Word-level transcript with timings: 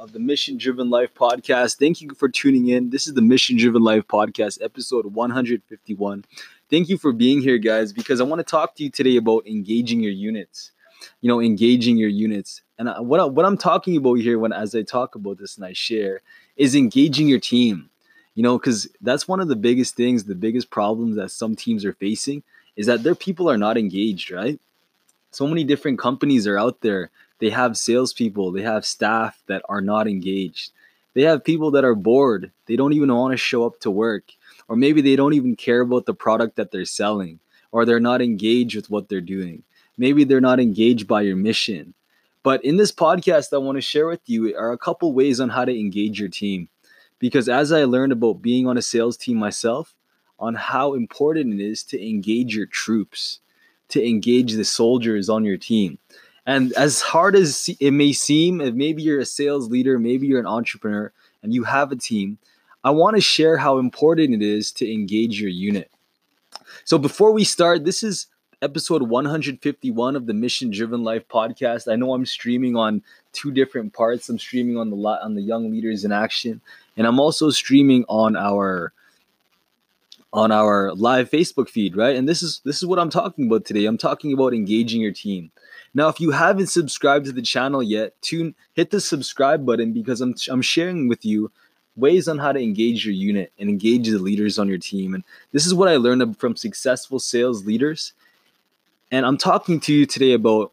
of 0.00 0.12
the 0.12 0.18
Mission 0.18 0.56
Driven 0.56 0.88
Life 0.88 1.12
podcast. 1.12 1.76
Thank 1.78 2.00
you 2.00 2.14
for 2.14 2.26
tuning 2.26 2.68
in. 2.68 2.88
This 2.88 3.06
is 3.06 3.12
the 3.12 3.20
Mission 3.20 3.58
Driven 3.58 3.82
Life 3.82 4.06
podcast, 4.08 4.62
episode 4.62 5.04
151. 5.12 6.24
Thank 6.70 6.88
you 6.88 6.96
for 6.96 7.12
being 7.12 7.42
here, 7.42 7.58
guys, 7.58 7.92
because 7.92 8.18
I 8.18 8.24
want 8.24 8.40
to 8.40 8.50
talk 8.50 8.74
to 8.76 8.84
you 8.84 8.88
today 8.88 9.16
about 9.16 9.46
engaging 9.46 10.00
your 10.00 10.12
units. 10.12 10.72
You 11.20 11.28
know, 11.28 11.38
engaging 11.38 11.98
your 11.98 12.08
units. 12.08 12.62
And 12.78 12.88
what, 13.06 13.20
I, 13.20 13.24
what 13.24 13.44
I'm 13.44 13.58
talking 13.58 13.94
about 13.94 14.14
here 14.14 14.38
when 14.38 14.54
as 14.54 14.74
I 14.74 14.82
talk 14.82 15.16
about 15.16 15.36
this 15.36 15.56
and 15.56 15.66
I 15.66 15.74
share 15.74 16.22
is 16.56 16.74
engaging 16.74 17.28
your 17.28 17.40
team. 17.40 17.90
You 18.34 18.42
know, 18.42 18.58
because 18.58 18.88
that's 19.02 19.28
one 19.28 19.40
of 19.40 19.48
the 19.48 19.56
biggest 19.56 19.96
things, 19.96 20.24
the 20.24 20.34
biggest 20.34 20.70
problems 20.70 21.16
that 21.16 21.30
some 21.30 21.54
teams 21.54 21.84
are 21.84 21.92
facing 21.92 22.42
is 22.74 22.86
that 22.86 23.02
their 23.02 23.14
people 23.14 23.50
are 23.50 23.58
not 23.58 23.76
engaged, 23.76 24.30
right? 24.30 24.58
So 25.30 25.46
many 25.46 25.62
different 25.62 25.98
companies 25.98 26.46
are 26.46 26.58
out 26.58 26.80
there. 26.80 27.10
They 27.40 27.50
have 27.50 27.76
salespeople, 27.76 28.52
they 28.52 28.62
have 28.62 28.84
staff 28.84 29.42
that 29.46 29.62
are 29.68 29.80
not 29.80 30.06
engaged. 30.06 30.72
They 31.14 31.22
have 31.22 31.42
people 31.42 31.72
that 31.72 31.84
are 31.84 31.94
bored. 31.94 32.52
They 32.66 32.76
don't 32.76 32.92
even 32.92 33.12
want 33.12 33.32
to 33.32 33.36
show 33.36 33.66
up 33.66 33.80
to 33.80 33.90
work. 33.90 34.32
Or 34.68 34.76
maybe 34.76 35.00
they 35.00 35.16
don't 35.16 35.32
even 35.32 35.56
care 35.56 35.80
about 35.80 36.06
the 36.06 36.14
product 36.14 36.56
that 36.56 36.70
they're 36.70 36.84
selling, 36.84 37.40
or 37.72 37.84
they're 37.84 37.98
not 37.98 38.22
engaged 38.22 38.76
with 38.76 38.90
what 38.90 39.08
they're 39.08 39.20
doing. 39.20 39.64
Maybe 39.98 40.22
they're 40.24 40.40
not 40.40 40.60
engaged 40.60 41.08
by 41.08 41.22
your 41.22 41.36
mission. 41.36 41.94
But 42.42 42.64
in 42.64 42.76
this 42.76 42.92
podcast, 42.92 43.52
I 43.52 43.58
want 43.58 43.76
to 43.76 43.82
share 43.82 44.06
with 44.06 44.20
you 44.26 44.56
are 44.56 44.72
a 44.72 44.78
couple 44.78 45.12
ways 45.12 45.40
on 45.40 45.50
how 45.50 45.64
to 45.64 45.78
engage 45.78 46.20
your 46.20 46.28
team. 46.28 46.68
Because 47.18 47.48
as 47.48 47.72
I 47.72 47.84
learned 47.84 48.12
about 48.12 48.40
being 48.40 48.66
on 48.66 48.78
a 48.78 48.82
sales 48.82 49.16
team 49.16 49.36
myself, 49.36 49.94
on 50.38 50.54
how 50.54 50.94
important 50.94 51.52
it 51.52 51.62
is 51.62 51.82
to 51.84 52.08
engage 52.08 52.56
your 52.56 52.66
troops, 52.66 53.40
to 53.88 54.06
engage 54.06 54.54
the 54.54 54.64
soldiers 54.64 55.28
on 55.28 55.44
your 55.44 55.58
team. 55.58 55.98
And 56.46 56.72
as 56.72 57.00
hard 57.00 57.36
as 57.36 57.68
it 57.80 57.90
may 57.92 58.12
seem, 58.12 58.60
if 58.60 58.74
maybe 58.74 59.02
you're 59.02 59.20
a 59.20 59.26
sales 59.26 59.70
leader, 59.70 59.98
maybe 59.98 60.26
you're 60.26 60.40
an 60.40 60.46
entrepreneur, 60.46 61.12
and 61.42 61.54
you 61.54 61.64
have 61.64 61.92
a 61.92 61.96
team, 61.96 62.38
I 62.82 62.90
want 62.90 63.16
to 63.16 63.20
share 63.20 63.58
how 63.58 63.78
important 63.78 64.34
it 64.34 64.42
is 64.42 64.72
to 64.72 64.90
engage 64.90 65.40
your 65.40 65.50
unit. 65.50 65.90
So 66.84 66.98
before 66.98 67.32
we 67.32 67.44
start, 67.44 67.84
this 67.84 68.02
is 68.02 68.26
episode 68.62 69.02
151 69.02 70.16
of 70.16 70.26
the 70.26 70.34
Mission 70.34 70.70
Driven 70.70 71.02
Life 71.02 71.26
podcast. 71.28 71.90
I 71.90 71.96
know 71.96 72.14
I'm 72.14 72.26
streaming 72.26 72.76
on 72.76 73.02
two 73.32 73.50
different 73.50 73.92
parts. 73.92 74.28
I'm 74.28 74.38
streaming 74.38 74.76
on 74.76 74.90
the 74.90 74.96
on 74.96 75.34
the 75.34 75.42
Young 75.42 75.70
Leaders 75.70 76.04
in 76.04 76.12
Action, 76.12 76.60
and 76.96 77.06
I'm 77.06 77.20
also 77.20 77.50
streaming 77.50 78.04
on 78.08 78.36
our 78.36 78.92
on 80.32 80.52
our 80.52 80.94
live 80.94 81.30
Facebook 81.30 81.68
feed, 81.68 81.96
right? 81.96 82.16
And 82.16 82.28
this 82.28 82.42
is 82.42 82.60
this 82.64 82.76
is 82.76 82.86
what 82.86 82.98
I'm 82.98 83.10
talking 83.10 83.46
about 83.46 83.64
today. 83.64 83.86
I'm 83.86 83.98
talking 83.98 84.32
about 84.32 84.54
engaging 84.54 85.00
your 85.00 85.12
team. 85.12 85.50
Now, 85.92 86.08
if 86.08 86.20
you 86.20 86.30
haven't 86.30 86.68
subscribed 86.68 87.26
to 87.26 87.32
the 87.32 87.42
channel 87.42 87.82
yet, 87.82 88.20
tune 88.22 88.54
hit 88.74 88.90
the 88.90 89.00
subscribe 89.00 89.66
button 89.66 89.92
because 89.92 90.20
I'm 90.20 90.34
I'm 90.48 90.62
sharing 90.62 91.08
with 91.08 91.24
you 91.24 91.50
ways 91.96 92.28
on 92.28 92.38
how 92.38 92.52
to 92.52 92.60
engage 92.60 93.04
your 93.04 93.14
unit 93.14 93.52
and 93.58 93.68
engage 93.68 94.08
the 94.08 94.18
leaders 94.18 94.58
on 94.58 94.68
your 94.68 94.78
team. 94.78 95.14
And 95.14 95.24
this 95.52 95.66
is 95.66 95.74
what 95.74 95.88
I 95.88 95.96
learned 95.96 96.38
from 96.38 96.56
successful 96.56 97.18
sales 97.18 97.66
leaders. 97.66 98.12
And 99.10 99.26
I'm 99.26 99.36
talking 99.36 99.80
to 99.80 99.92
you 99.92 100.06
today 100.06 100.32
about 100.32 100.72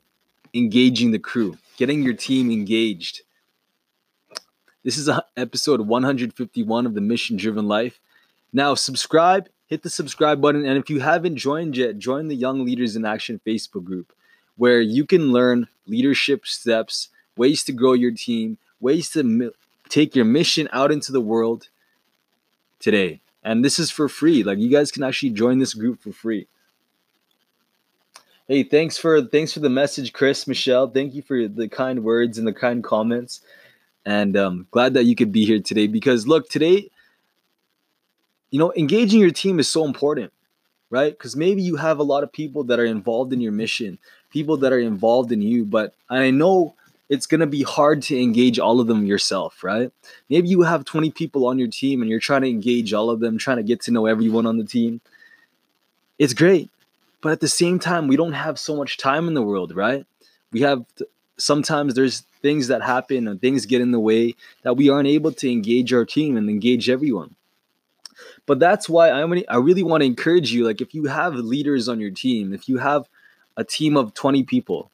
engaging 0.54 1.12
the 1.12 1.20
crew, 1.20 1.58
getting 1.78 2.04
your 2.04 2.14
team 2.14 2.52
engaged. 2.52 3.22
This 4.84 4.98
is 4.98 5.10
episode 5.36 5.82
151 5.82 6.86
of 6.86 6.94
the 6.94 7.02
Mission 7.02 7.36
Driven 7.36 7.68
Life. 7.68 8.00
Now, 8.54 8.76
subscribe, 8.76 9.50
hit 9.68 9.84
the 9.84 9.90
subscribe 9.90 10.42
button, 10.42 10.66
and 10.66 10.78
if 10.78 10.90
you 10.90 11.00
haven't 11.00 11.38
joined 11.38 11.78
yet, 11.78 11.98
join 11.98 12.28
the 12.28 12.36
Young 12.36 12.66
Leaders 12.66 12.96
in 12.96 13.06
Action 13.06 13.40
Facebook 13.46 13.84
group 13.84 14.14
where 14.58 14.82
you 14.82 15.06
can 15.06 15.32
learn 15.32 15.68
leadership 15.86 16.46
steps, 16.46 17.10
ways 17.38 17.64
to 17.64 17.72
grow 17.72 17.94
your 17.94 18.12
team, 18.12 18.58
ways 18.82 19.10
to 19.12 19.24
mi- 19.24 19.52
take 19.88 20.16
your 20.16 20.26
mission 20.26 20.68
out 20.74 20.92
into 20.92 21.12
the 21.12 21.22
world 21.22 21.70
today. 22.80 23.22
And 23.44 23.64
this 23.64 23.80
is 23.80 23.90
for 23.90 24.10
free. 24.10 24.44
Like 24.44 24.58
you 24.58 24.70
guys 24.70 24.92
can 24.92 25.04
actually 25.04 25.30
join 25.30 25.60
this 25.60 25.74
group 25.74 26.02
for 26.02 26.12
free. 26.12 26.48
Hey, 28.48 28.64
thanks 28.64 28.98
for 28.98 29.22
thanks 29.22 29.54
for 29.54 29.60
the 29.60 29.70
message, 29.70 30.14
Chris, 30.14 30.48
Michelle. 30.48 30.90
Thank 30.90 31.14
you 31.14 31.22
for 31.22 31.48
the 31.48 31.68
kind 31.68 32.04
words 32.04 32.38
and 32.38 32.48
the 32.48 32.54
kind 32.54 32.84
comments. 32.84 33.42
And 34.06 34.36
um, 34.38 34.68
glad 34.72 34.94
that 34.94 35.04
you 35.04 35.16
could 35.16 35.32
be 35.32 35.46
here 35.46 35.60
today 35.60 35.88
because 35.88 36.28
look, 36.28 36.50
today 36.50 36.90
you 38.52 38.60
know, 38.60 38.74
engaging 38.76 39.20
your 39.20 39.32
team 39.32 39.60
is 39.60 39.70
so 39.70 39.86
important, 39.86 40.32
right? 40.90 41.12
Because 41.12 41.36
maybe 41.36 41.62
you 41.62 41.76
have 41.76 42.00
a 42.00 42.04
lot 42.04 42.24
of 42.24 42.32
people 42.32 42.64
that 42.66 42.80
are 42.80 42.86
involved 42.86 43.34
in 43.34 43.42
your 43.42 43.52
mission, 43.52 43.98
people 44.30 44.58
that 44.58 44.74
are 44.74 44.80
involved 44.80 45.32
in 45.32 45.42
you, 45.42 45.66
but 45.66 45.94
I 46.10 46.32
know 46.32 46.76
it's 47.10 47.26
going 47.26 47.40
to 47.40 47.48
be 47.48 47.64
hard 47.64 48.02
to 48.04 48.22
engage 48.22 48.60
all 48.60 48.80
of 48.80 48.88
them 48.88 49.06
yourself, 49.06 49.64
right? 49.64 49.92
Maybe 50.30 50.50
you 50.50 50.64
have 50.64 50.84
20 50.84 51.12
people 51.12 51.48
on 51.48 51.58
your 51.58 51.70
team 51.70 52.02
and 52.02 52.10
you're 52.10 52.20
trying 52.20 52.42
to 52.42 52.50
engage 52.50 52.94
all 52.94 53.10
of 53.10 53.20
them, 53.20 53.38
trying 53.38 53.58
to 53.58 53.64
get 53.64 53.82
to 53.82 53.92
know 53.92 54.06
everyone 54.06 54.46
on 54.46 54.58
the 54.58 54.66
team. 54.66 55.00
It's 56.20 56.34
great. 56.34 56.70
But 57.22 57.32
at 57.32 57.40
the 57.40 57.48
same 57.48 57.80
time, 57.80 58.08
we 58.08 58.18
don't 58.18 58.34
have 58.34 58.60
so 58.60 58.76
much 58.76 58.98
time 58.98 59.28
in 59.28 59.34
the 59.34 59.42
world, 59.42 59.76
right? 59.76 60.06
We 60.52 60.62
have 60.62 60.86
sometimes 61.38 61.94
there's 61.94 62.24
things 62.42 62.68
that 62.68 62.82
happen 62.82 63.28
and 63.28 63.40
things 63.40 63.66
get 63.66 63.82
in 63.82 63.92
the 63.92 64.00
way 64.00 64.36
that 64.64 64.76
we 64.76 64.90
aren't 64.90 65.08
able 65.08 65.32
to 65.32 65.52
engage 65.52 65.94
our 65.94 66.06
team 66.06 66.38
and 66.38 66.50
engage 66.50 66.90
everyone. 66.90 67.36
But 68.48 68.60
that's 68.60 68.90
why 68.90 69.10
I 69.10 69.22
I 69.50 69.58
really 69.58 69.84
want 69.84 70.02
to 70.02 70.06
encourage 70.06 70.52
you. 70.52 70.66
Like, 70.66 70.82
if 70.82 70.96
you 70.96 71.06
have 71.06 71.36
leaders 71.36 71.88
on 71.88 72.00
your 72.00 72.12
team, 72.12 72.54
if 72.54 72.68
you 72.68 72.80
have 72.80 73.08
a 73.56 73.64
team 73.64 73.96
of 73.96 74.16
20 74.16 74.44
people, 74.44 74.90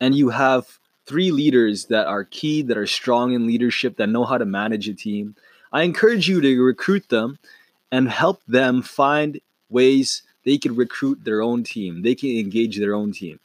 and 0.00 0.14
you 0.14 0.30
have 0.30 0.78
three 1.06 1.30
leaders 1.30 1.86
that 1.86 2.06
are 2.06 2.24
key, 2.24 2.62
that 2.62 2.78
are 2.78 2.86
strong 2.86 3.32
in 3.32 3.46
leadership, 3.46 3.96
that 3.96 4.08
know 4.08 4.24
how 4.24 4.38
to 4.38 4.44
manage 4.44 4.88
a 4.88 4.94
team, 4.94 5.36
I 5.72 5.82
encourage 5.82 6.28
you 6.28 6.40
to 6.40 6.62
recruit 6.62 7.08
them 7.10 7.38
and 7.92 8.08
help 8.08 8.40
them 8.48 8.82
find 8.82 9.40
ways 9.68 10.22
they 10.44 10.56
can 10.56 10.74
recruit 10.74 11.24
their 11.24 11.42
own 11.42 11.64
team. 11.64 12.02
They 12.02 12.14
can 12.14 12.30
engage 12.30 12.78
their 12.78 12.94
own 12.94 13.12
team. 13.12 13.40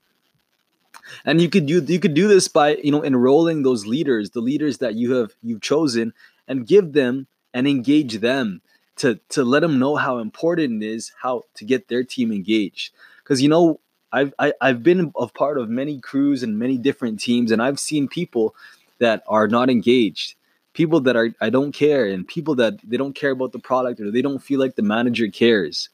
And 1.25 1.41
you 1.41 1.49
could 1.49 1.65
do 1.65 1.83
you 1.83 1.99
could 1.99 2.13
do 2.13 2.27
this 2.27 2.47
by, 2.47 2.77
you 2.77 2.91
know, 2.91 3.03
enrolling 3.03 3.63
those 3.63 3.85
leaders, 3.85 4.31
the 4.31 4.39
leaders 4.39 4.79
that 4.79 4.95
you 4.95 5.13
have 5.15 5.35
you've 5.43 5.61
chosen 5.61 6.13
and 6.47 6.65
give 6.65 6.93
them 6.93 7.27
and 7.53 7.67
engage 7.67 8.19
them 8.19 8.61
to 8.97 9.19
to 9.29 9.43
let 9.43 9.61
them 9.61 9.79
know 9.79 9.95
how 9.95 10.19
important 10.19 10.83
it 10.83 10.87
is 10.87 11.11
how 11.21 11.43
to 11.55 11.65
get 11.65 11.87
their 11.87 12.03
team 12.03 12.31
engaged. 12.31 12.93
Because 13.23 13.41
you 13.41 13.49
know 13.49 13.79
I've 14.11 14.33
I, 14.39 14.45
have 14.45 14.53
i 14.61 14.67
have 14.67 14.83
been 14.83 15.11
a 15.17 15.27
part 15.27 15.57
of 15.57 15.69
many 15.69 15.99
crews 15.99 16.43
and 16.43 16.57
many 16.57 16.77
different 16.77 17.19
teams 17.19 17.51
and 17.51 17.61
I've 17.61 17.79
seen 17.79 18.07
people 18.07 18.55
that 18.99 19.23
are 19.27 19.47
not 19.47 19.69
engaged. 19.69 20.35
People 20.73 21.01
that 21.01 21.15
are 21.15 21.29
I 21.41 21.49
don't 21.49 21.71
care 21.71 22.05
and 22.07 22.27
people 22.27 22.55
that 22.55 22.79
they 22.83 22.97
don't 22.97 23.15
care 23.15 23.31
about 23.31 23.51
the 23.51 23.59
product 23.59 23.99
or 23.99 24.11
they 24.11 24.21
don't 24.21 24.43
feel 24.43 24.59
like 24.59 24.75
the 24.75 24.81
manager 24.81 25.27
cares. 25.27 25.89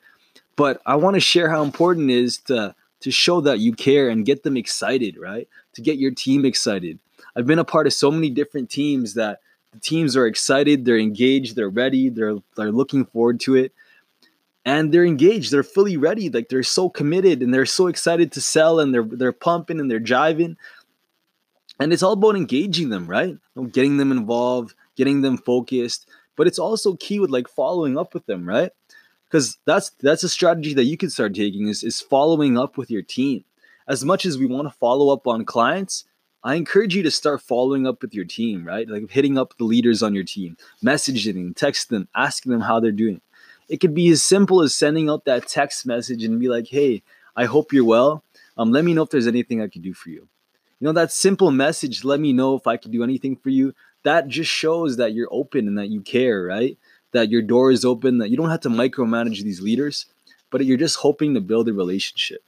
But 0.55 0.81
I 0.85 0.95
want 0.95 1.15
to 1.15 1.19
share 1.19 1.49
how 1.49 1.63
important 1.63 2.11
it 2.11 2.17
is 2.17 2.37
to 2.39 2.75
to 3.01 3.11
show 3.11 3.41
that 3.41 3.59
you 3.59 3.73
care 3.73 4.09
and 4.09 4.25
get 4.25 4.43
them 4.43 4.57
excited 4.57 5.17
right? 5.17 5.47
To 5.73 5.81
get 5.81 5.97
your 5.97 6.11
team 6.11 6.45
excited. 6.45 6.99
I've 7.35 7.47
been 7.47 7.59
a 7.59 7.63
part 7.63 7.87
of 7.87 7.93
so 7.93 8.11
many 8.11 8.29
different 8.29 8.69
teams 8.69 9.13
that 9.13 9.39
the 9.71 9.79
teams 9.79 10.17
are 10.17 10.27
excited, 10.27 10.85
they're 10.85 10.97
engaged, 10.97 11.55
they're 11.55 11.69
ready, 11.69 12.09
they're 12.09 12.37
they're 12.57 12.71
looking 12.71 13.05
forward 13.05 13.39
to 13.41 13.55
it. 13.55 13.73
And 14.63 14.93
they're 14.93 15.05
engaged, 15.05 15.51
they're 15.51 15.63
fully 15.63 15.97
ready, 15.97 16.29
like 16.29 16.49
they're 16.49 16.61
so 16.61 16.87
committed 16.87 17.41
and 17.41 17.53
they're 17.53 17.65
so 17.65 17.87
excited 17.87 18.31
to 18.33 18.41
sell 18.41 18.79
and 18.79 18.93
they're 18.93 19.03
they're 19.03 19.31
pumping 19.31 19.79
and 19.79 19.89
they're 19.89 19.99
jiving. 19.99 20.55
And 21.79 21.91
it's 21.91 22.03
all 22.03 22.13
about 22.13 22.35
engaging 22.35 22.89
them, 22.89 23.07
right? 23.07 23.37
Getting 23.71 23.97
them 23.97 24.11
involved, 24.11 24.75
getting 24.95 25.21
them 25.21 25.37
focused, 25.37 26.07
but 26.35 26.47
it's 26.47 26.59
also 26.59 26.95
key 26.95 27.19
with 27.19 27.31
like 27.31 27.47
following 27.47 27.97
up 27.97 28.13
with 28.13 28.25
them, 28.27 28.47
right? 28.47 28.71
Because 29.25 29.57
that's 29.65 29.91
that's 30.01 30.23
a 30.23 30.29
strategy 30.29 30.73
that 30.73 30.83
you 30.83 30.97
can 30.97 31.09
start 31.09 31.33
taking 31.33 31.67
is, 31.67 31.83
is 31.83 32.01
following 32.01 32.57
up 32.57 32.77
with 32.77 32.91
your 32.91 33.01
team. 33.01 33.45
As 33.87 34.05
much 34.05 34.25
as 34.25 34.37
we 34.37 34.45
want 34.45 34.67
to 34.67 34.77
follow 34.77 35.11
up 35.11 35.25
on 35.25 35.43
clients, 35.43 36.05
I 36.43 36.55
encourage 36.55 36.95
you 36.95 37.03
to 37.03 37.11
start 37.11 37.41
following 37.41 37.85
up 37.85 38.01
with 38.01 38.15
your 38.15 38.25
team, 38.25 38.65
right? 38.65 38.87
Like 38.87 39.09
hitting 39.11 39.37
up 39.37 39.55
the 39.57 39.63
leaders 39.63 40.01
on 40.01 40.15
your 40.15 40.23
team, 40.23 40.57
messaging 40.83 41.33
them, 41.33 41.53
text 41.53 41.89
them, 41.89 42.07
asking 42.15 42.51
them 42.51 42.61
how 42.61 42.79
they're 42.79 42.91
doing. 42.91 43.21
It 43.69 43.77
could 43.77 43.93
be 43.93 44.09
as 44.09 44.23
simple 44.23 44.61
as 44.61 44.73
sending 44.73 45.09
out 45.09 45.25
that 45.25 45.47
text 45.47 45.85
message 45.85 46.23
and 46.23 46.39
be 46.39 46.49
like, 46.49 46.67
"Hey, 46.67 47.03
I 47.35 47.45
hope 47.45 47.71
you're 47.71 47.85
well. 47.85 48.23
Um, 48.57 48.71
let 48.71 48.83
me 48.83 48.93
know 48.93 49.03
if 49.03 49.11
there's 49.11 49.27
anything 49.27 49.61
I 49.61 49.67
can 49.67 49.81
do 49.81 49.93
for 49.93 50.09
you." 50.09 50.27
You 50.79 50.85
know, 50.85 50.93
that 50.93 51.11
simple 51.11 51.51
message, 51.51 52.03
let 52.03 52.19
me 52.19 52.33
know 52.33 52.55
if 52.55 52.65
I 52.65 52.75
can 52.75 52.91
do 52.91 53.03
anything 53.03 53.35
for 53.35 53.49
you. 53.49 53.75
That 54.03 54.27
just 54.27 54.49
shows 54.49 54.97
that 54.97 55.13
you're 55.13 55.29
open 55.31 55.67
and 55.67 55.77
that 55.77 55.89
you 55.89 56.01
care, 56.01 56.43
right? 56.43 56.75
That 57.11 57.29
your 57.29 57.43
door 57.43 57.69
is 57.69 57.85
open, 57.85 58.17
that 58.17 58.31
you 58.31 58.37
don't 58.37 58.49
have 58.49 58.61
to 58.61 58.69
micromanage 58.69 59.43
these 59.43 59.61
leaders, 59.61 60.07
but 60.49 60.65
you're 60.65 60.77
just 60.77 60.97
hoping 60.97 61.35
to 61.35 61.41
build 61.41 61.69
a 61.69 61.73
relationship. 61.73 62.43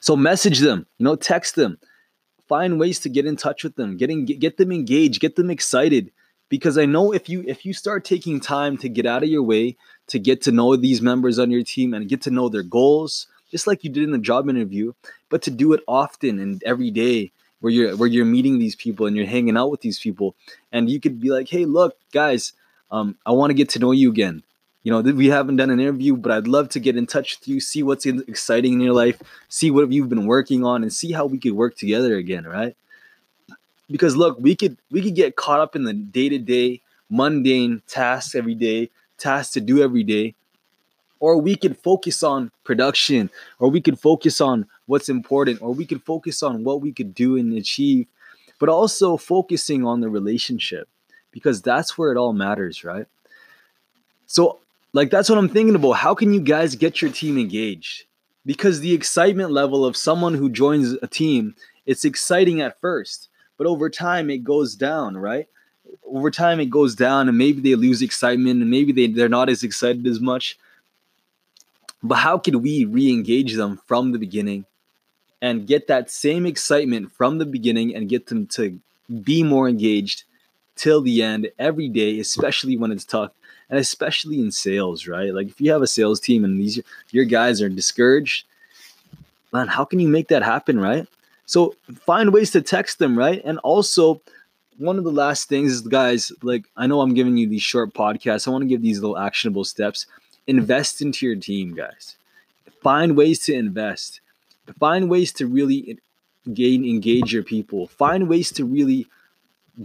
So 0.00 0.16
message 0.16 0.60
them, 0.60 0.86
you 0.96 1.04
know, 1.04 1.16
text 1.16 1.54
them 1.54 1.78
find 2.48 2.78
ways 2.78 3.00
to 3.00 3.08
get 3.08 3.26
in 3.26 3.36
touch 3.36 3.64
with 3.64 3.76
them 3.76 3.96
getting 3.96 4.24
get, 4.24 4.38
get 4.38 4.56
them 4.56 4.72
engaged 4.72 5.20
get 5.20 5.36
them 5.36 5.50
excited. 5.50 6.10
Because 6.48 6.78
i 6.78 6.86
know 6.86 7.12
if 7.12 7.28
you 7.28 7.42
if 7.46 7.64
you 7.66 7.72
start 7.72 8.04
taking 8.04 8.38
time 8.38 8.76
to 8.78 8.88
get 8.88 9.06
out 9.06 9.24
of 9.24 9.28
your 9.28 9.42
way 9.42 9.76
to 10.08 10.18
get 10.18 10.42
to 10.42 10.52
know 10.52 10.76
these 10.76 11.02
members 11.02 11.38
on 11.38 11.50
your 11.50 11.64
team 11.64 11.92
and 11.92 12.08
get 12.08 12.22
to 12.22 12.30
know 12.30 12.48
their 12.48 12.62
goals 12.62 13.26
just 13.50 13.66
like 13.66 13.82
you 13.82 13.90
did 13.90 14.04
in 14.04 14.12
the 14.12 14.18
job 14.18 14.48
interview 14.48 14.92
but 15.28 15.42
to 15.42 15.50
do 15.50 15.72
it 15.72 15.80
often 15.88 16.38
and 16.38 16.62
every 16.64 16.90
day 16.90 17.32
where 17.60 17.72
you're 17.72 17.96
where 17.96 18.08
you're 18.08 18.24
meeting 18.24 18.60
these 18.60 18.76
people 18.76 19.06
and 19.06 19.16
you're 19.16 19.26
hanging 19.26 19.56
out 19.56 19.70
with 19.70 19.80
these 19.80 19.98
people. 19.98 20.36
And 20.70 20.88
you 20.88 21.00
could 21.00 21.20
be 21.20 21.30
like 21.30 21.48
hey 21.48 21.64
look 21.64 21.96
guys 22.12 22.52
um, 22.90 23.16
i 23.26 23.32
want 23.32 23.50
to 23.50 23.54
get 23.54 23.70
to 23.70 23.80
know 23.80 23.90
you 23.90 24.08
again 24.10 24.44
you 24.86 24.92
know 24.92 25.00
we 25.00 25.26
haven't 25.26 25.56
done 25.56 25.70
an 25.70 25.80
interview 25.80 26.16
but 26.16 26.30
i'd 26.30 26.46
love 26.46 26.68
to 26.68 26.78
get 26.78 26.96
in 26.96 27.06
touch 27.06 27.40
with 27.40 27.48
you 27.48 27.58
see 27.58 27.82
what's 27.82 28.06
exciting 28.06 28.74
in 28.74 28.80
your 28.80 28.94
life 28.94 29.20
see 29.48 29.68
what 29.68 29.90
you've 29.90 30.08
been 30.08 30.26
working 30.26 30.64
on 30.64 30.82
and 30.84 30.92
see 30.92 31.10
how 31.10 31.26
we 31.26 31.38
could 31.38 31.52
work 31.52 31.76
together 31.76 32.14
again 32.16 32.44
right? 32.44 32.76
Because 33.90 34.16
look 34.16 34.38
we 34.38 34.54
could 34.54 34.76
we 34.92 35.02
could 35.02 35.16
get 35.16 35.34
caught 35.34 35.58
up 35.58 35.74
in 35.74 35.82
the 35.82 35.92
day-to-day 35.92 36.80
mundane 37.10 37.82
tasks 37.88 38.36
every 38.36 38.54
day 38.54 38.88
tasks 39.18 39.52
to 39.54 39.60
do 39.60 39.82
every 39.82 40.04
day 40.04 40.34
or 41.18 41.36
we 41.36 41.56
could 41.56 41.76
focus 41.76 42.22
on 42.22 42.52
production 42.62 43.28
or 43.58 43.68
we 43.68 43.80
could 43.80 43.98
focus 43.98 44.40
on 44.40 44.66
what's 44.86 45.08
important 45.08 45.60
or 45.62 45.74
we 45.74 45.84
could 45.84 46.02
focus 46.04 46.44
on 46.44 46.62
what 46.62 46.80
we 46.80 46.92
could 46.92 47.12
do 47.12 47.36
and 47.36 47.52
achieve 47.54 48.06
but 48.60 48.68
also 48.68 49.16
focusing 49.16 49.84
on 49.84 50.00
the 50.00 50.08
relationship 50.08 50.88
because 51.32 51.60
that's 51.60 51.98
where 51.98 52.12
it 52.12 52.16
all 52.16 52.32
matters 52.32 52.84
right? 52.84 53.06
So 54.28 54.60
like 54.92 55.10
that's 55.10 55.28
what 55.28 55.38
i'm 55.38 55.48
thinking 55.48 55.74
about. 55.74 55.92
How 55.92 56.14
can 56.14 56.32
you 56.32 56.40
guys 56.40 56.74
get 56.74 57.02
your 57.02 57.10
team 57.10 57.38
engaged? 57.38 58.04
Because 58.44 58.80
the 58.80 58.92
excitement 58.94 59.50
level 59.50 59.84
of 59.84 59.96
someone 59.96 60.34
who 60.34 60.48
joins 60.48 60.92
a 61.02 61.06
team 61.06 61.54
it's 61.84 62.04
exciting 62.04 62.60
at 62.60 62.80
first 62.80 63.28
but 63.58 63.66
over 63.66 63.88
time 63.88 64.30
it 64.30 64.44
goes 64.44 64.74
down 64.74 65.16
right? 65.16 65.46
Over 66.06 66.30
time 66.30 66.60
it 66.60 66.70
goes 66.70 66.94
down 66.94 67.28
and 67.28 67.38
maybe 67.38 67.60
they 67.60 67.74
lose 67.74 68.02
excitement 68.02 68.60
and 68.60 68.70
maybe 68.70 68.92
they, 68.92 69.06
they're 69.08 69.28
not 69.28 69.48
as 69.48 69.62
excited 69.62 70.06
as 70.06 70.20
much. 70.20 70.58
But 72.02 72.16
how 72.16 72.38
could 72.38 72.56
we 72.56 72.84
re-engage 72.84 73.54
them 73.54 73.80
from 73.86 74.12
the 74.12 74.18
beginning 74.18 74.66
and 75.42 75.66
get 75.66 75.88
that 75.88 76.10
same 76.10 76.46
excitement 76.46 77.12
from 77.12 77.38
the 77.38 77.46
beginning 77.46 77.94
and 77.94 78.08
get 78.08 78.26
them 78.26 78.46
to 78.48 78.78
be 79.22 79.42
more 79.42 79.68
engaged 79.68 80.24
till 80.76 81.00
the 81.00 81.22
end 81.22 81.50
every 81.58 81.88
day, 81.88 82.20
especially 82.20 82.76
when 82.76 82.92
it's 82.92 83.04
tough 83.04 83.32
and 83.70 83.78
especially 83.78 84.40
in 84.40 84.50
sales, 84.50 85.06
right? 85.06 85.34
Like 85.34 85.48
if 85.48 85.60
you 85.60 85.70
have 85.72 85.82
a 85.82 85.86
sales 85.86 86.20
team 86.20 86.44
and 86.44 86.60
these 86.60 86.80
your 87.10 87.24
guys 87.24 87.60
are 87.62 87.68
discouraged, 87.68 88.46
man, 89.52 89.68
how 89.68 89.84
can 89.84 90.00
you 90.00 90.08
make 90.08 90.28
that 90.28 90.42
happen, 90.42 90.78
right? 90.78 91.06
So 91.46 91.74
find 92.04 92.32
ways 92.32 92.50
to 92.52 92.62
text 92.62 92.98
them, 92.98 93.16
right? 93.16 93.42
And 93.44 93.58
also 93.58 94.20
one 94.78 94.98
of 94.98 95.04
the 95.04 95.12
last 95.12 95.48
things 95.48 95.72
is 95.72 95.80
guys, 95.82 96.32
like 96.42 96.64
I 96.76 96.86
know 96.86 97.00
I'm 97.00 97.14
giving 97.14 97.36
you 97.36 97.48
these 97.48 97.62
short 97.62 97.94
podcasts. 97.94 98.46
I 98.46 98.50
want 98.50 98.62
to 98.62 98.68
give 98.68 98.82
these 98.82 99.00
little 99.00 99.18
actionable 99.18 99.64
steps. 99.64 100.06
Invest 100.46 101.02
into 101.02 101.26
your 101.26 101.36
team, 101.36 101.74
guys. 101.74 102.16
Find 102.82 103.16
ways 103.16 103.44
to 103.46 103.54
invest 103.54 104.20
find 104.78 105.08
ways 105.08 105.32
to 105.32 105.46
really 105.46 105.98
gain 106.52 106.84
engage 106.84 107.32
your 107.32 107.42
people 107.42 107.88
find 107.88 108.28
ways 108.28 108.50
to 108.52 108.64
really 108.64 109.06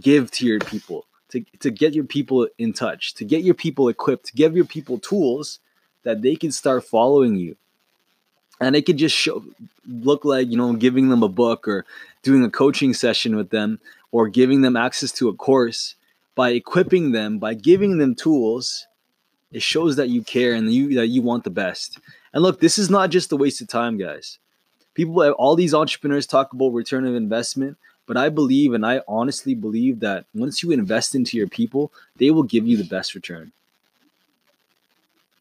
give 0.00 0.30
to 0.30 0.46
your 0.46 0.60
people 0.60 1.04
to, 1.32 1.44
to 1.58 1.70
get 1.70 1.94
your 1.94 2.04
people 2.04 2.48
in 2.58 2.72
touch 2.72 3.14
to 3.14 3.24
get 3.24 3.42
your 3.42 3.54
people 3.54 3.88
equipped 3.88 4.26
to 4.26 4.32
give 4.34 4.56
your 4.56 4.64
people 4.64 4.98
tools 4.98 5.58
that 6.02 6.22
they 6.22 6.36
can 6.36 6.52
start 6.52 6.84
following 6.84 7.36
you. 7.36 7.56
And 8.60 8.76
it 8.76 8.86
could 8.86 8.96
just 8.96 9.16
show 9.16 9.44
look 9.86 10.24
like 10.24 10.48
you 10.48 10.56
know 10.56 10.72
giving 10.74 11.08
them 11.08 11.22
a 11.22 11.28
book 11.28 11.66
or 11.66 11.84
doing 12.22 12.44
a 12.44 12.50
coaching 12.50 12.94
session 12.94 13.34
with 13.34 13.50
them 13.50 13.80
or 14.12 14.28
giving 14.28 14.62
them 14.62 14.76
access 14.76 15.10
to 15.12 15.28
a 15.28 15.34
course. 15.34 15.94
By 16.34 16.50
equipping 16.50 17.12
them 17.12 17.38
by 17.38 17.52
giving 17.54 17.98
them 17.98 18.14
tools 18.14 18.86
it 19.52 19.60
shows 19.62 19.96
that 19.96 20.08
you 20.08 20.22
care 20.22 20.54
and 20.54 20.72
you 20.72 20.94
that 20.94 21.08
you 21.08 21.20
want 21.20 21.44
the 21.44 21.50
best. 21.50 21.98
And 22.32 22.42
look 22.42 22.60
this 22.60 22.78
is 22.78 22.88
not 22.88 23.10
just 23.10 23.32
a 23.32 23.36
waste 23.36 23.60
of 23.60 23.68
time 23.68 23.98
guys. 23.98 24.38
People 24.94 25.20
all 25.32 25.56
these 25.56 25.74
entrepreneurs 25.74 26.26
talk 26.26 26.52
about 26.52 26.72
return 26.72 27.04
of 27.04 27.14
investment 27.14 27.76
but 28.12 28.20
i 28.20 28.28
believe 28.28 28.74
and 28.74 28.84
i 28.84 29.00
honestly 29.08 29.54
believe 29.54 30.00
that 30.00 30.26
once 30.34 30.62
you 30.62 30.70
invest 30.70 31.14
into 31.14 31.38
your 31.38 31.48
people 31.48 31.90
they 32.16 32.30
will 32.30 32.42
give 32.42 32.66
you 32.66 32.76
the 32.76 32.84
best 32.84 33.14
return. 33.14 33.50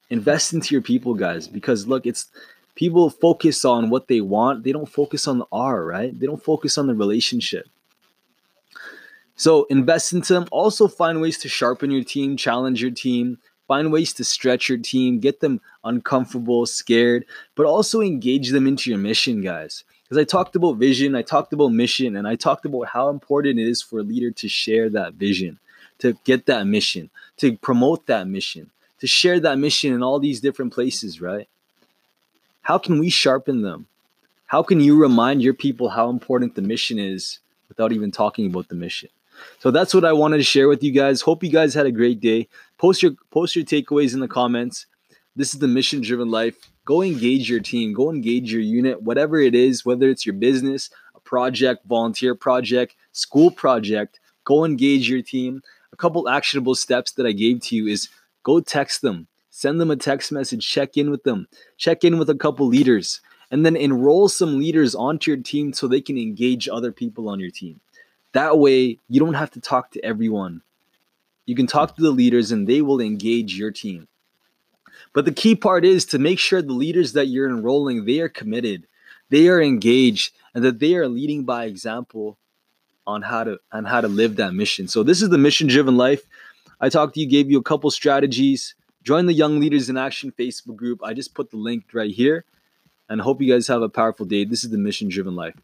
Invest 0.09 0.53
into 0.53 0.73
your 0.73 0.81
people 0.81 1.13
guys 1.13 1.49
because 1.49 1.85
look 1.85 2.05
it's 2.05 2.29
people 2.75 3.09
focus 3.09 3.65
on 3.65 3.89
what 3.89 4.07
they 4.07 4.21
want. 4.21 4.63
They 4.63 4.71
don't 4.71 4.87
focus 4.89 5.27
on 5.27 5.39
the 5.39 5.45
r 5.51 5.83
right? 5.83 6.17
They 6.17 6.25
don't 6.25 6.43
focus 6.43 6.77
on 6.77 6.87
the 6.87 6.95
relationship. 6.95 7.67
So 9.35 9.65
invest 9.65 10.13
into 10.13 10.33
them. 10.33 10.47
Also 10.51 10.87
find 10.87 11.19
ways 11.21 11.39
to 11.39 11.49
sharpen 11.49 11.91
your 11.91 12.03
team 12.03 12.37
challenge 12.37 12.81
your 12.81 12.91
team 12.91 13.37
Find 13.67 13.89
ways 13.89 14.11
to 14.15 14.25
stretch 14.25 14.67
your 14.67 14.79
team, 14.79 15.19
get 15.19 15.39
them 15.39 15.61
uncomfortable, 15.85 16.65
scared, 16.65 17.23
but 17.55 17.65
also 17.65 18.01
engage 18.01 18.49
them 18.49 18.67
into 18.67 18.89
your 18.89 18.99
mission, 18.99 19.39
guys. 19.39 19.85
Because 20.11 20.23
I 20.23 20.25
talked 20.25 20.57
about 20.57 20.73
vision, 20.73 21.15
I 21.15 21.21
talked 21.21 21.53
about 21.53 21.69
mission, 21.69 22.17
and 22.17 22.27
I 22.27 22.35
talked 22.35 22.65
about 22.65 22.87
how 22.87 23.07
important 23.07 23.59
it 23.59 23.65
is 23.65 23.81
for 23.81 23.99
a 23.99 24.03
leader 24.03 24.29
to 24.29 24.49
share 24.49 24.89
that 24.89 25.13
vision, 25.13 25.57
to 25.99 26.17
get 26.25 26.47
that 26.47 26.67
mission, 26.67 27.09
to 27.37 27.55
promote 27.55 28.07
that 28.07 28.27
mission, 28.27 28.71
to 28.99 29.07
share 29.07 29.39
that 29.39 29.57
mission 29.57 29.93
in 29.93 30.03
all 30.03 30.19
these 30.19 30.41
different 30.41 30.73
places, 30.73 31.21
right? 31.21 31.47
How 32.63 32.77
can 32.77 32.99
we 32.99 33.09
sharpen 33.09 33.61
them? 33.61 33.87
How 34.47 34.63
can 34.63 34.81
you 34.81 35.01
remind 35.01 35.41
your 35.41 35.53
people 35.53 35.87
how 35.87 36.09
important 36.09 36.55
the 36.55 36.61
mission 36.61 36.99
is 36.99 37.39
without 37.69 37.93
even 37.93 38.11
talking 38.11 38.47
about 38.47 38.67
the 38.67 38.75
mission? 38.75 39.07
So 39.59 39.71
that's 39.71 39.93
what 39.93 40.03
I 40.03 40.11
wanted 40.11 40.39
to 40.39 40.43
share 40.43 40.67
with 40.67 40.83
you 40.83 40.91
guys. 40.91 41.21
Hope 41.21 41.41
you 41.41 41.49
guys 41.49 41.73
had 41.73 41.85
a 41.85 41.91
great 41.91 42.19
day. 42.19 42.49
Post 42.77 43.01
your 43.01 43.13
post 43.29 43.55
your 43.55 43.63
takeaways 43.63 44.13
in 44.13 44.19
the 44.19 44.27
comments. 44.27 44.87
This 45.37 45.53
is 45.53 45.61
the 45.61 45.69
mission 45.69 46.01
driven 46.01 46.29
life. 46.29 46.69
Go 46.85 47.03
engage 47.03 47.49
your 47.49 47.59
team, 47.59 47.93
go 47.93 48.09
engage 48.09 48.51
your 48.51 48.61
unit, 48.61 49.03
whatever 49.03 49.37
it 49.39 49.53
is, 49.53 49.85
whether 49.85 50.09
it's 50.09 50.25
your 50.25 50.33
business, 50.33 50.89
a 51.15 51.19
project, 51.19 51.85
volunteer 51.85 52.33
project, 52.33 52.95
school 53.11 53.51
project, 53.51 54.19
go 54.43 54.65
engage 54.65 55.09
your 55.09 55.21
team. 55.21 55.61
A 55.93 55.95
couple 55.95 56.27
actionable 56.27 56.73
steps 56.73 57.11
that 57.13 57.25
I 57.25 57.33
gave 57.33 57.61
to 57.61 57.75
you 57.75 57.87
is 57.87 58.09
go 58.43 58.59
text 58.59 59.01
them, 59.01 59.27
send 59.51 59.79
them 59.79 59.91
a 59.91 59.95
text 59.95 60.31
message, 60.31 60.67
check 60.67 60.97
in 60.97 61.11
with 61.11 61.23
them, 61.23 61.47
check 61.77 62.03
in 62.03 62.17
with 62.17 62.29
a 62.29 62.35
couple 62.35 62.65
leaders, 62.65 63.21
and 63.51 63.65
then 63.65 63.75
enroll 63.75 64.27
some 64.27 64.57
leaders 64.57 64.95
onto 64.95 65.31
your 65.31 65.41
team 65.41 65.73
so 65.73 65.87
they 65.87 66.01
can 66.01 66.17
engage 66.17 66.67
other 66.67 66.91
people 66.91 67.29
on 67.29 67.39
your 67.39 67.51
team. 67.51 67.79
That 68.33 68.57
way, 68.57 68.97
you 69.09 69.19
don't 69.19 69.33
have 69.33 69.51
to 69.51 69.61
talk 69.61 69.91
to 69.91 70.03
everyone. 70.03 70.61
You 71.45 71.55
can 71.55 71.67
talk 71.67 71.95
to 71.95 72.01
the 72.01 72.11
leaders 72.11 72.51
and 72.51 72.65
they 72.65 72.81
will 72.81 73.01
engage 73.01 73.57
your 73.57 73.71
team. 73.71 74.07
But 75.13 75.25
the 75.25 75.31
key 75.31 75.55
part 75.55 75.83
is 75.83 76.05
to 76.05 76.19
make 76.19 76.39
sure 76.39 76.61
the 76.61 76.73
leaders 76.73 77.13
that 77.13 77.27
you're 77.27 77.49
enrolling, 77.49 78.05
they 78.05 78.19
are 78.21 78.29
committed, 78.29 78.87
they 79.29 79.49
are 79.49 79.61
engaged, 79.61 80.33
and 80.53 80.63
that 80.63 80.79
they 80.79 80.95
are 80.95 81.07
leading 81.07 81.43
by 81.43 81.65
example 81.65 82.37
on 83.05 83.23
how 83.23 83.43
to 83.43 83.59
on 83.71 83.85
how 83.85 84.01
to 84.01 84.07
live 84.07 84.35
that 84.37 84.53
mission. 84.53 84.87
So 84.87 85.03
this 85.03 85.21
is 85.21 85.29
the 85.29 85.37
mission 85.37 85.67
driven 85.67 85.97
life. 85.97 86.23
I 86.79 86.89
talked 86.89 87.15
to 87.15 87.19
you, 87.19 87.27
gave 87.27 87.51
you 87.51 87.59
a 87.59 87.63
couple 87.63 87.91
strategies. 87.91 88.75
Join 89.03 89.25
the 89.25 89.33
Young 89.33 89.59
Leaders 89.59 89.89
in 89.89 89.97
Action 89.97 90.31
Facebook 90.31 90.75
group. 90.75 91.01
I 91.03 91.13
just 91.13 91.33
put 91.33 91.51
the 91.51 91.57
link 91.57 91.85
right 91.93 92.11
here. 92.11 92.45
And 93.09 93.19
hope 93.19 93.41
you 93.41 93.51
guys 93.51 93.67
have 93.67 93.81
a 93.81 93.89
powerful 93.89 94.25
day. 94.25 94.45
This 94.45 94.63
is 94.63 94.69
the 94.69 94.77
mission 94.77 95.09
driven 95.09 95.35
life. 95.35 95.55